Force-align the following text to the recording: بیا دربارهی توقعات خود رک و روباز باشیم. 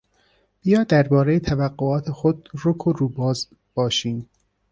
بیا 0.61 0.83
دربارهی 0.83 1.39
توقعات 1.39 2.11
خود 2.11 2.49
رک 2.65 2.87
و 2.87 2.93
روباز 2.93 3.47
باشیم. 3.73 4.29